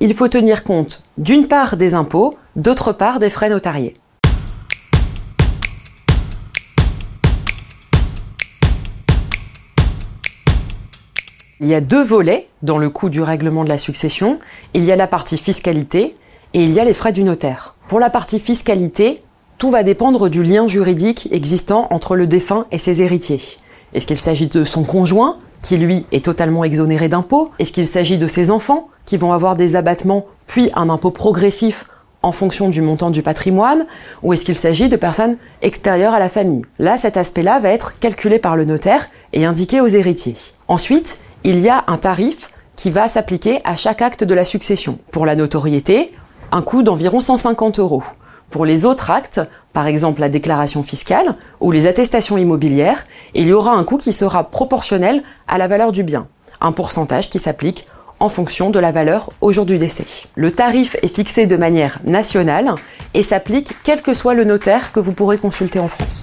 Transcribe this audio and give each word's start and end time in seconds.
il 0.00 0.14
faut 0.14 0.28
tenir 0.28 0.64
compte 0.64 1.02
d'une 1.18 1.46
part 1.46 1.76
des 1.76 1.92
impôts, 1.92 2.34
d'autre 2.56 2.92
part 2.92 3.18
des 3.18 3.28
frais 3.28 3.50
notariés. 3.50 3.94
Il 11.60 11.68
y 11.68 11.74
a 11.74 11.82
deux 11.82 12.02
volets 12.02 12.48
dans 12.62 12.78
le 12.78 12.88
coût 12.88 13.10
du 13.10 13.20
règlement 13.20 13.64
de 13.64 13.68
la 13.68 13.76
succession. 13.76 14.38
Il 14.72 14.82
y 14.82 14.92
a 14.92 14.96
la 14.96 15.06
partie 15.06 15.36
fiscalité 15.36 16.16
et 16.54 16.64
il 16.64 16.72
y 16.72 16.80
a 16.80 16.84
les 16.84 16.94
frais 16.94 17.12
du 17.12 17.22
notaire. 17.22 17.74
Pour 17.86 18.00
la 18.00 18.08
partie 18.08 18.40
fiscalité, 18.40 19.22
tout 19.58 19.68
va 19.68 19.82
dépendre 19.82 20.30
du 20.30 20.42
lien 20.42 20.66
juridique 20.66 21.28
existant 21.32 21.86
entre 21.90 22.16
le 22.16 22.26
défunt 22.26 22.64
et 22.70 22.78
ses 22.78 23.02
héritiers. 23.02 23.42
Est-ce 23.92 24.06
qu'il 24.06 24.18
s'agit 24.18 24.46
de 24.46 24.64
son 24.64 24.84
conjoint, 24.84 25.36
qui 25.62 25.76
lui 25.76 26.06
est 26.12 26.24
totalement 26.24 26.64
exonéré 26.64 27.08
d'impôts? 27.08 27.50
Est-ce 27.58 27.72
qu'il 27.72 27.86
s'agit 27.86 28.18
de 28.18 28.26
ses 28.26 28.50
enfants, 28.50 28.88
qui 29.04 29.16
vont 29.16 29.32
avoir 29.32 29.54
des 29.54 29.76
abattements, 29.76 30.26
puis 30.46 30.70
un 30.74 30.88
impôt 30.88 31.10
progressif 31.10 31.84
en 32.22 32.32
fonction 32.32 32.68
du 32.68 32.82
montant 32.82 33.10
du 33.10 33.22
patrimoine, 33.22 33.86
ou 34.22 34.32
est-ce 34.32 34.44
qu'il 34.44 34.54
s'agit 34.54 34.88
de 34.88 34.96
personnes 34.96 35.36
extérieures 35.62 36.14
à 36.14 36.18
la 36.18 36.28
famille? 36.28 36.62
Là, 36.78 36.96
cet 36.96 37.16
aspect-là 37.16 37.60
va 37.60 37.70
être 37.70 37.98
calculé 37.98 38.38
par 38.38 38.56
le 38.56 38.64
notaire 38.64 39.08
et 39.32 39.46
indiqué 39.46 39.80
aux 39.80 39.86
héritiers. 39.86 40.36
Ensuite, 40.68 41.18
il 41.44 41.58
y 41.60 41.68
a 41.68 41.84
un 41.86 41.96
tarif 41.96 42.50
qui 42.76 42.90
va 42.90 43.08
s'appliquer 43.08 43.60
à 43.64 43.76
chaque 43.76 44.02
acte 44.02 44.24
de 44.24 44.34
la 44.34 44.44
succession. 44.44 44.98
Pour 45.12 45.24
la 45.24 45.36
notoriété, 45.36 46.12
un 46.52 46.62
coût 46.62 46.82
d'environ 46.82 47.20
150 47.20 47.78
euros. 47.78 48.02
Pour 48.50 48.64
les 48.64 48.84
autres 48.84 49.10
actes, 49.10 49.40
par 49.72 49.86
exemple 49.86 50.20
la 50.20 50.28
déclaration 50.28 50.82
fiscale 50.82 51.36
ou 51.60 51.70
les 51.70 51.86
attestations 51.86 52.36
immobilières, 52.36 53.04
il 53.34 53.46
y 53.46 53.52
aura 53.52 53.72
un 53.72 53.84
coût 53.84 53.96
qui 53.96 54.12
sera 54.12 54.50
proportionnel 54.50 55.22
à 55.46 55.56
la 55.56 55.68
valeur 55.68 55.92
du 55.92 56.02
bien, 56.02 56.26
un 56.60 56.72
pourcentage 56.72 57.30
qui 57.30 57.38
s'applique 57.38 57.86
en 58.18 58.28
fonction 58.28 58.70
de 58.70 58.78
la 58.78 58.92
valeur 58.92 59.30
au 59.40 59.52
jour 59.52 59.64
du 59.64 59.78
décès. 59.78 60.04
Le 60.34 60.50
tarif 60.50 60.96
est 61.02 61.14
fixé 61.14 61.46
de 61.46 61.56
manière 61.56 62.00
nationale 62.04 62.74
et 63.14 63.22
s'applique 63.22 63.72
quel 63.84 64.02
que 64.02 64.14
soit 64.14 64.34
le 64.34 64.44
notaire 64.44 64.92
que 64.92 65.00
vous 65.00 65.12
pourrez 65.12 65.38
consulter 65.38 65.78
en 65.78 65.88
France. 65.88 66.22